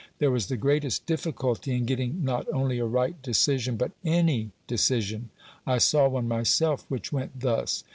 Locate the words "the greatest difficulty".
0.47-1.75